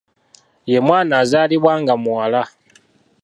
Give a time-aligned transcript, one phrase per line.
[0.71, 2.41] Ye mwana azaalibwa nga muwala.